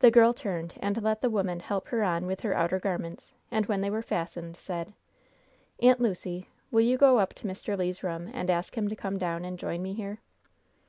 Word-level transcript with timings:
The 0.00 0.10
girl 0.10 0.34
turned, 0.34 0.74
and 0.80 1.00
let 1.04 1.20
the 1.20 1.30
woman 1.30 1.60
help 1.60 1.86
her 1.90 2.02
on 2.02 2.26
with 2.26 2.40
her 2.40 2.52
outer 2.52 2.80
garments, 2.80 3.32
and 3.48 3.64
when 3.66 3.80
they 3.80 3.90
were 3.90 4.02
fastened, 4.02 4.56
said: 4.56 4.92
"Aunt 5.80 6.00
Lucy, 6.00 6.48
will 6.72 6.80
you 6.80 6.98
go 6.98 7.20
up 7.20 7.32
to 7.34 7.46
Mr. 7.46 7.78
Le's 7.78 8.02
room, 8.02 8.28
and 8.34 8.50
ask 8.50 8.76
him 8.76 8.88
to 8.88 8.96
come 8.96 9.18
down 9.18 9.44
and 9.44 9.56
join 9.56 9.84
me 9.84 9.92
here?" 9.94 10.18